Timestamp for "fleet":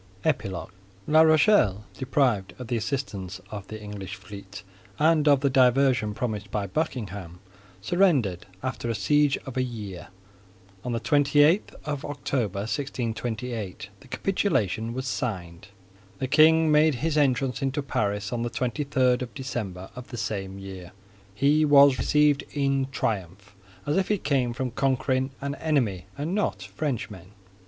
4.15-4.63